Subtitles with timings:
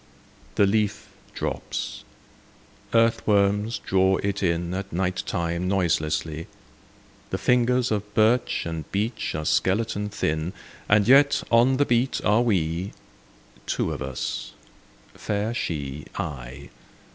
[0.55, 2.03] The leaf drops:
[2.91, 6.47] earthworms draw it in At night time noiselessly,
[7.29, 10.53] The fingers of birch and beech are skeleton thin,
[10.89, 12.93] And yet on the beat are we,—
[13.67, 14.53] Two of us;
[15.13, 16.71] fair She, I.